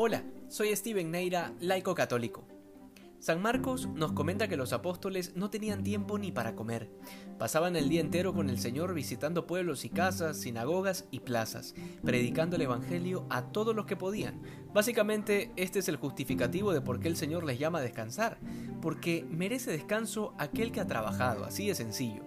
[0.00, 2.46] Hola, soy Steven Neira, laico católico.
[3.18, 6.88] San Marcos nos comenta que los apóstoles no tenían tiempo ni para comer.
[7.36, 12.54] Pasaban el día entero con el Señor visitando pueblos y casas, sinagogas y plazas, predicando
[12.54, 14.40] el Evangelio a todos los que podían.
[14.72, 18.38] Básicamente, este es el justificativo de por qué el Señor les llama a descansar,
[18.80, 22.22] porque merece descanso aquel que ha trabajado, así de sencillo.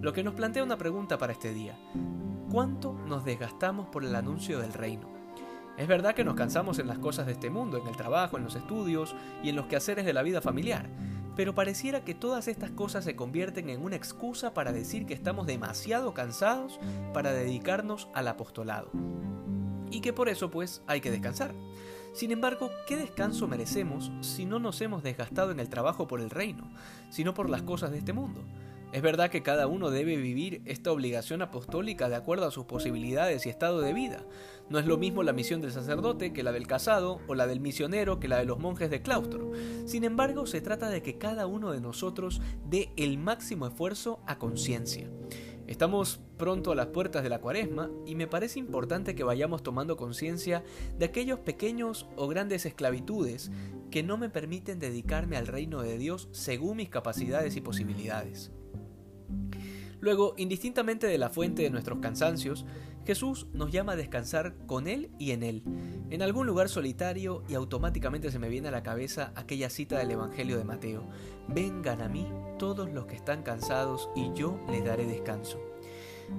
[0.00, 1.78] Lo que nos plantea una pregunta para este día.
[2.50, 5.14] ¿Cuánto nos desgastamos por el anuncio del reino?
[5.76, 8.44] Es verdad que nos cansamos en las cosas de este mundo, en el trabajo, en
[8.44, 10.88] los estudios y en los quehaceres de la vida familiar,
[11.34, 15.46] pero pareciera que todas estas cosas se convierten en una excusa para decir que estamos
[15.46, 16.78] demasiado cansados
[17.12, 18.90] para dedicarnos al apostolado.
[19.90, 21.52] Y que por eso pues hay que descansar.
[22.12, 26.30] Sin embargo, ¿qué descanso merecemos si no nos hemos desgastado en el trabajo por el
[26.30, 26.70] reino,
[27.10, 28.44] sino por las cosas de este mundo?
[28.94, 33.44] Es verdad que cada uno debe vivir esta obligación apostólica de acuerdo a sus posibilidades
[33.44, 34.24] y estado de vida.
[34.70, 37.58] No es lo mismo la misión del sacerdote que la del casado o la del
[37.58, 39.50] misionero que la de los monjes de claustro.
[39.84, 44.38] Sin embargo, se trata de que cada uno de nosotros dé el máximo esfuerzo a
[44.38, 45.10] conciencia.
[45.66, 49.96] Estamos pronto a las puertas de la cuaresma y me parece importante que vayamos tomando
[49.96, 50.62] conciencia
[50.96, 53.50] de aquellos pequeños o grandes esclavitudes
[53.90, 58.52] que no me permiten dedicarme al reino de Dios según mis capacidades y posibilidades.
[60.04, 62.66] Luego, indistintamente de la fuente de nuestros cansancios,
[63.06, 65.62] Jesús nos llama a descansar con Él y en Él,
[66.10, 70.10] en algún lugar solitario y automáticamente se me viene a la cabeza aquella cita del
[70.10, 71.08] Evangelio de Mateo,
[71.48, 72.26] vengan a mí
[72.58, 75.58] todos los que están cansados y yo les daré descanso.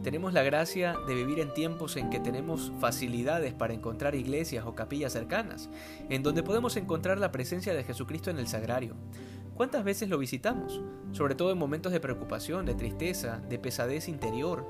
[0.03, 4.75] Tenemos la gracia de vivir en tiempos en que tenemos facilidades para encontrar iglesias o
[4.75, 5.69] capillas cercanas,
[6.09, 8.95] en donde podemos encontrar la presencia de Jesucristo en el sagrario.
[9.55, 10.81] ¿Cuántas veces lo visitamos?
[11.13, 14.65] Sobre todo en momentos de preocupación, de tristeza, de pesadez interior.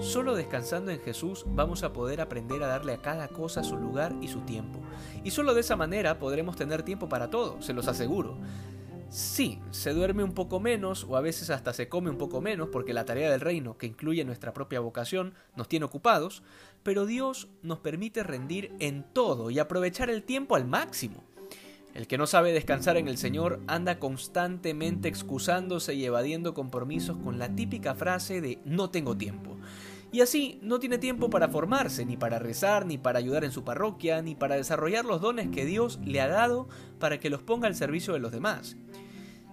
[0.00, 4.14] Solo descansando en Jesús vamos a poder aprender a darle a cada cosa su lugar
[4.20, 4.80] y su tiempo.
[5.24, 8.36] Y solo de esa manera podremos tener tiempo para todo, se los aseguro.
[9.08, 12.68] Sí, se duerme un poco menos o a veces hasta se come un poco menos
[12.70, 16.42] porque la tarea del reino, que incluye nuestra propia vocación, nos tiene ocupados,
[16.82, 21.24] pero Dios nos permite rendir en todo y aprovechar el tiempo al máximo.
[21.94, 27.38] El que no sabe descansar en el Señor anda constantemente excusándose y evadiendo compromisos con
[27.38, 29.56] la típica frase de no tengo tiempo.
[30.10, 33.64] Y así no tiene tiempo para formarse, ni para rezar, ni para ayudar en su
[33.64, 37.66] parroquia, ni para desarrollar los dones que Dios le ha dado para que los ponga
[37.66, 38.76] al servicio de los demás.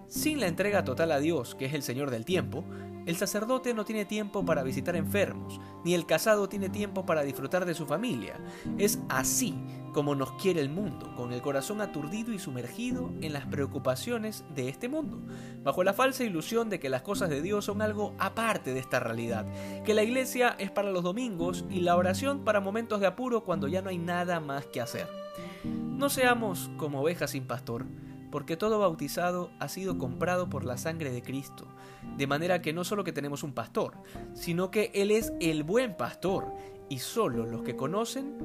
[0.08, 2.64] Sin la entrega total a Dios, que es el Señor del tiempo,
[3.06, 7.64] el sacerdote no tiene tiempo para visitar enfermos, ni el casado tiene tiempo para disfrutar
[7.64, 8.38] de su familia.
[8.78, 9.54] Es así
[9.92, 14.68] como nos quiere el mundo, con el corazón aturdido y sumergido en las preocupaciones de
[14.68, 15.20] este mundo,
[15.62, 19.00] bajo la falsa ilusión de que las cosas de Dios son algo aparte de esta
[19.00, 19.46] realidad,
[19.84, 23.68] que la iglesia es para los domingos y la oración para momentos de apuro cuando
[23.68, 25.08] ya no hay nada más que hacer.
[25.64, 27.86] No seamos como ovejas sin pastor,
[28.30, 31.66] porque todo bautizado ha sido comprado por la sangre de Cristo,
[32.16, 33.94] de manera que no solo que tenemos un pastor,
[34.34, 36.54] sino que Él es el buen pastor,
[36.88, 38.36] y solo los que conocen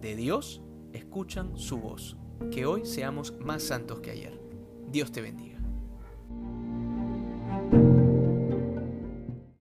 [0.00, 0.62] de Dios
[0.92, 2.16] escuchan su voz.
[2.50, 4.40] Que hoy seamos más santos que ayer.
[4.88, 5.51] Dios te bendiga.